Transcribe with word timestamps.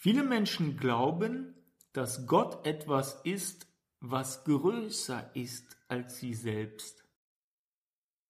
Viele 0.00 0.22
Menschen 0.22 0.76
glauben, 0.76 1.56
dass 1.92 2.28
Gott 2.28 2.64
etwas 2.64 3.20
ist, 3.24 3.66
was 3.98 4.44
größer 4.44 5.34
ist 5.34 5.76
als 5.88 6.18
sie 6.18 6.34
selbst. 6.34 7.04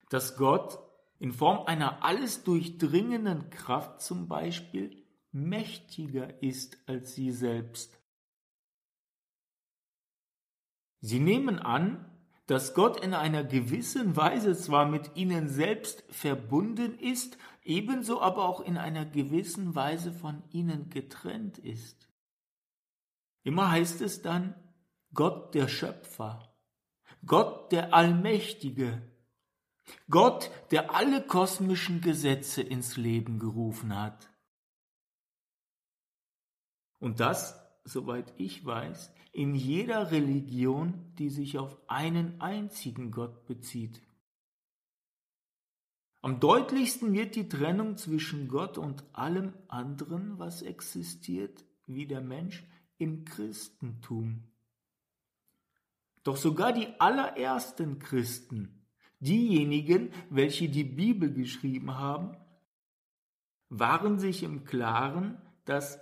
Dass 0.09 0.39
Gott 0.39 0.79
in 1.19 1.31
Form 1.31 1.67
einer 1.67 2.03
alles 2.03 2.43
durchdringenden 2.43 3.51
Kraft 3.51 4.01
zum 4.01 4.29
Beispiel 4.29 5.05
mächtiger 5.31 6.43
ist 6.43 6.79
als 6.87 7.15
sie 7.15 7.33
selbst. 7.33 8.01
Sie 11.03 11.21
nehmen 11.21 11.59
an, 11.59 12.18
dass 12.49 12.73
Gott 12.73 12.99
in 13.05 13.13
einer 13.13 13.45
gewissen 13.45 14.17
Weise 14.17 14.57
zwar 14.57 14.87
mit 14.87 15.17
ihnen 15.17 15.51
selbst 15.51 16.03
verbunden 16.09 16.99
ist, 16.99 17.37
ebenso 17.63 18.23
aber 18.23 18.49
auch 18.49 18.63
in 18.63 18.79
einer 18.79 19.05
gewissen 19.05 19.75
Weise 19.75 20.13
von 20.13 20.43
ihnen 20.51 20.89
getrennt 20.89 21.59
ist. 21.59 22.09
Immer 23.43 23.71
heißt 23.71 24.01
es 24.01 24.23
dann 24.23 24.55
Gott 25.13 25.55
der 25.55 25.69
Schöpfer, 25.69 26.51
Gott 27.27 27.71
der 27.71 27.93
Allmächtige, 27.93 29.03
Gott, 30.09 30.51
der 30.71 30.95
alle 30.95 31.23
kosmischen 31.23 32.01
Gesetze 32.01 32.63
ins 32.63 32.97
Leben 32.97 33.39
gerufen 33.39 33.95
hat. 33.95 34.31
Und 36.99 37.21
das, 37.21 37.61
soweit 37.89 38.33
ich 38.37 38.65
weiß, 38.65 39.13
in 39.33 39.55
jeder 39.55 40.11
Religion, 40.11 41.13
die 41.19 41.31
sich 41.31 41.59
auf 41.59 41.77
einen 41.89 42.41
einzigen 42.41 43.11
Gott 43.11 43.47
bezieht. 43.47 44.03
Am 46.21 46.41
deutlichsten 46.41 47.13
wird 47.13 47.37
die 47.37 47.49
Trennung 47.49 47.97
zwischen 47.97 48.49
Gott 48.49 48.77
und 48.77 49.05
allem 49.13 49.55
anderen, 49.69 50.39
was 50.39 50.63
existiert, 50.63 51.65
wie 51.87 52.07
der 52.07 52.21
Mensch, 52.21 52.67
im 52.99 53.25
Christentum. 53.25 54.43
Doch 56.25 56.37
sogar 56.37 56.73
die 56.73 56.89
allerersten 56.99 58.01
Christen, 58.01 58.85
diejenigen, 59.21 60.11
welche 60.31 60.69
die 60.69 60.85
Bibel 60.85 61.33
geschrieben 61.33 61.95
haben, 61.97 62.37
waren 63.69 64.19
sich 64.19 64.43
im 64.43 64.65
Klaren, 64.65 65.41
dass 65.65 66.01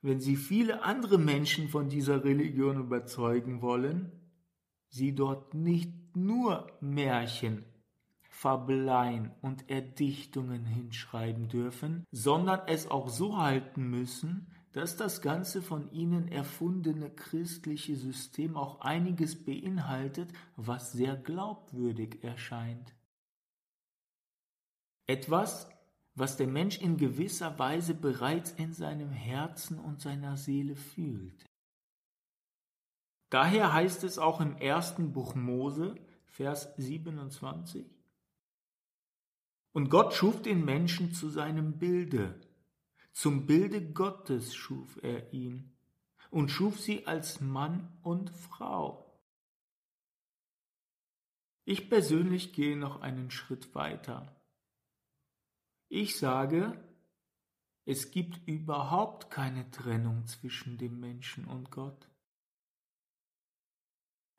wenn 0.00 0.20
sie 0.20 0.36
viele 0.36 0.82
andere 0.82 1.18
Menschen 1.18 1.68
von 1.68 1.88
dieser 1.88 2.24
Religion 2.24 2.78
überzeugen 2.78 3.62
wollen, 3.62 4.12
sie 4.88 5.14
dort 5.14 5.54
nicht 5.54 6.16
nur 6.16 6.70
Märchen, 6.80 7.64
Fabeleien 8.30 9.32
und 9.42 9.68
Erdichtungen 9.68 10.64
hinschreiben 10.64 11.48
dürfen, 11.48 12.04
sondern 12.12 12.60
es 12.66 12.88
auch 12.88 13.08
so 13.08 13.36
halten 13.36 13.90
müssen, 13.90 14.52
dass 14.72 14.96
das 14.96 15.22
ganze 15.22 15.62
von 15.62 15.90
ihnen 15.90 16.28
erfundene 16.28 17.10
christliche 17.10 17.96
System 17.96 18.56
auch 18.56 18.80
einiges 18.80 19.44
beinhaltet, 19.44 20.32
was 20.56 20.92
sehr 20.92 21.16
glaubwürdig 21.16 22.22
erscheint. 22.22 22.94
Etwas, 25.06 25.68
was 26.18 26.36
der 26.36 26.46
Mensch 26.48 26.78
in 26.78 26.96
gewisser 26.96 27.58
Weise 27.58 27.94
bereits 27.94 28.50
in 28.52 28.72
seinem 28.72 29.10
Herzen 29.10 29.78
und 29.78 30.00
seiner 30.00 30.36
Seele 30.36 30.74
fühlt. 30.74 31.44
Daher 33.30 33.72
heißt 33.72 34.04
es 34.04 34.18
auch 34.18 34.40
im 34.40 34.56
ersten 34.56 35.12
Buch 35.12 35.34
Mose, 35.34 35.94
Vers 36.24 36.72
27, 36.76 37.86
Und 39.72 39.90
Gott 39.90 40.14
schuf 40.14 40.40
den 40.40 40.64
Menschen 40.64 41.12
zu 41.12 41.28
seinem 41.28 41.78
Bilde, 41.78 42.40
zum 43.12 43.46
Bilde 43.46 43.92
Gottes 43.92 44.54
schuf 44.54 44.98
er 45.02 45.32
ihn 45.32 45.76
und 46.30 46.50
schuf 46.50 46.80
sie 46.80 47.06
als 47.06 47.40
Mann 47.40 47.98
und 48.02 48.30
Frau. 48.30 49.20
Ich 51.64 51.90
persönlich 51.90 52.52
gehe 52.52 52.76
noch 52.76 53.02
einen 53.02 53.30
Schritt 53.30 53.74
weiter. 53.74 54.37
Ich 55.88 56.18
sage, 56.18 56.84
es 57.86 58.10
gibt 58.10 58.46
überhaupt 58.46 59.30
keine 59.30 59.70
Trennung 59.70 60.26
zwischen 60.26 60.76
dem 60.76 61.00
Menschen 61.00 61.46
und 61.46 61.70
Gott. 61.70 62.10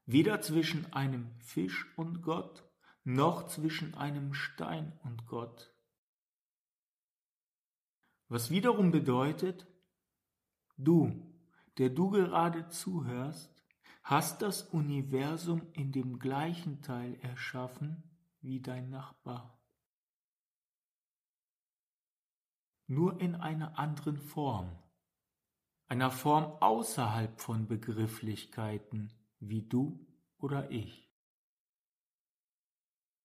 Weder 0.06 0.42
zwischen 0.42 0.94
einem 0.94 1.32
Fisch 1.40 1.92
und 1.98 2.22
Gott, 2.22 2.64
noch 3.04 3.48
zwischen 3.48 3.96
einem 3.96 4.36
Stein 4.36 5.00
und 5.04 5.26
Gott. 5.26 5.74
Was 8.28 8.52
wiederum 8.52 8.92
bedeutet, 8.92 9.66
du, 10.78 11.34
der 11.80 11.90
du 11.90 12.12
gerade 12.12 12.70
zuhörst, 12.70 13.64
hast 14.04 14.44
das 14.44 14.62
Universum 14.62 15.68
in 15.74 15.92
dem 15.92 16.20
gleichen 16.20 16.84
Teil 16.84 17.20
erschaffen 17.22 18.04
wie 18.42 18.62
dein 18.62 18.92
Nachbar. 18.92 19.59
Nur 22.90 23.22
in 23.22 23.36
einer 23.36 23.78
anderen 23.78 24.18
Form, 24.18 24.72
einer 25.88 26.10
Form 26.10 26.58
außerhalb 26.60 27.40
von 27.40 27.68
Begrifflichkeiten 27.68 29.14
wie 29.40 29.62
du 29.62 30.08
oder 30.40 30.72
ich. 30.72 31.09